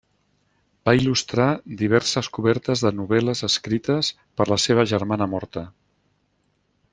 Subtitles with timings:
[0.87, 1.49] Va il·lustrar
[1.81, 4.09] diverses cobertes de novel·les escrites
[4.41, 5.65] per la seva germana morta.